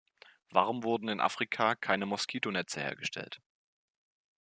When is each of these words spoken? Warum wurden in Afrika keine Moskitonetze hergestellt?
Warum 0.49 0.81
wurden 0.83 1.09
in 1.09 1.21
Afrika 1.21 1.75
keine 1.75 2.07
Moskitonetze 2.07 2.81
hergestellt? 2.81 3.39